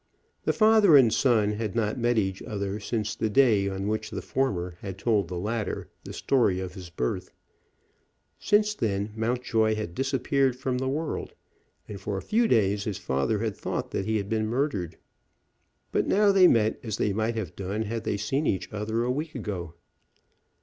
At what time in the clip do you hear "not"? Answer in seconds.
1.75-1.95